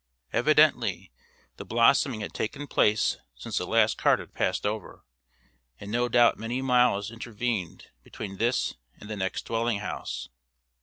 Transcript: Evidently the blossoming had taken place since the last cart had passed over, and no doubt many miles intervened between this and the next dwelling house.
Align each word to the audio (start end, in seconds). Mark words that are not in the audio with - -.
Evidently 0.33 1.11
the 1.57 1.63
blossoming 1.63 2.21
had 2.21 2.33
taken 2.33 2.65
place 2.65 3.17
since 3.35 3.59
the 3.59 3.67
last 3.67 3.99
cart 3.99 4.17
had 4.17 4.33
passed 4.33 4.65
over, 4.65 5.05
and 5.79 5.91
no 5.91 6.09
doubt 6.09 6.39
many 6.39 6.59
miles 6.59 7.11
intervened 7.11 7.91
between 8.01 8.37
this 8.37 8.73
and 8.99 9.11
the 9.11 9.15
next 9.15 9.45
dwelling 9.45 9.77
house. 9.77 10.29